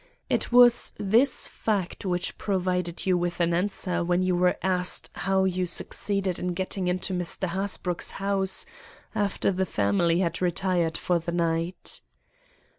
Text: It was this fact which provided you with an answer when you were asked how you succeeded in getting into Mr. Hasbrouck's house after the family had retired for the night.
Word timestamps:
It 0.31 0.51
was 0.51 0.93
this 0.97 1.47
fact 1.47 2.05
which 2.07 2.39
provided 2.39 3.05
you 3.05 3.15
with 3.19 3.39
an 3.39 3.53
answer 3.53 4.03
when 4.03 4.23
you 4.23 4.35
were 4.35 4.57
asked 4.63 5.11
how 5.13 5.43
you 5.43 5.67
succeeded 5.67 6.39
in 6.39 6.55
getting 6.55 6.87
into 6.87 7.13
Mr. 7.13 7.47
Hasbrouck's 7.47 8.09
house 8.17 8.65
after 9.13 9.51
the 9.51 9.63
family 9.63 10.21
had 10.21 10.41
retired 10.41 10.97
for 10.97 11.19
the 11.19 11.31
night. 11.31 12.01